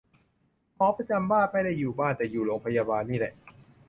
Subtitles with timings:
[0.75, 3.33] หมอประจำบ้าน ไม่ได้อยู่บ้าน แต่อยู่โรงพยาบาลนี่แหละ